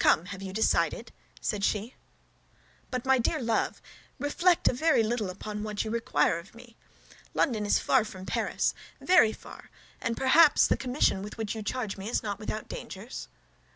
"Come! 0.00 0.24
Have 0.34 0.42
you 0.42 0.52
decided?" 0.52 1.12
said 1.40 1.62
she. 1.62 1.94
"But, 2.90 3.06
my 3.06 3.20
dear 3.20 3.40
love, 3.40 3.80
reflect 4.18 4.66
a 4.66 4.72
little 4.72 5.30
upon 5.30 5.62
what 5.62 5.84
you 5.84 5.90
require 5.92 6.40
of 6.40 6.52
me. 6.52 6.74
London 7.32 7.64
is 7.64 7.78
far 7.78 8.04
from 8.04 8.26
Paris, 8.26 8.74
very 9.00 9.32
far, 9.32 9.70
and 10.00 10.16
perhaps 10.16 10.66
the 10.66 10.76
commission 10.76 11.22
with 11.22 11.38
which 11.38 11.54
you 11.54 11.62
charge 11.62 11.96
me 11.96 12.08
is 12.08 12.24
not 12.24 12.40
without 12.40 12.66
dangers?" 12.68 13.28